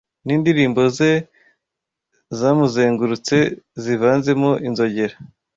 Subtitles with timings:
[0.25, 1.11] Nindirimbo ze
[2.39, 3.37] zamuzengurutse
[3.83, 5.15] zivanzemo inzogera